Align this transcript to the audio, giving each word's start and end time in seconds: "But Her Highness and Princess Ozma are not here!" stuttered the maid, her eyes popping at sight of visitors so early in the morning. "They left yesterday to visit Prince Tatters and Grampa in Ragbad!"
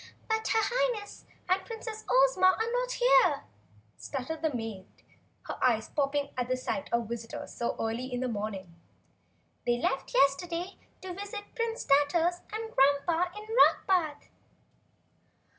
"But 0.27 0.47
Her 0.47 0.63
Highness 0.63 1.25
and 1.47 1.63
Princess 1.63 2.03
Ozma 2.09 2.57
are 2.59 2.71
not 2.71 2.93
here!" 2.93 3.43
stuttered 3.97 4.41
the 4.41 4.51
maid, 4.51 4.87
her 5.43 5.63
eyes 5.63 5.89
popping 5.89 6.29
at 6.35 6.49
sight 6.57 6.89
of 6.91 7.07
visitors 7.07 7.53
so 7.53 7.75
early 7.79 8.11
in 8.11 8.21
the 8.21 8.27
morning. 8.27 8.73
"They 9.63 9.77
left 9.77 10.11
yesterday 10.11 10.79
to 11.03 11.13
visit 11.13 11.53
Prince 11.53 11.83
Tatters 11.85 12.39
and 12.51 12.73
Grampa 12.73 13.31
in 13.37 13.45
Ragbad!" 13.55 14.25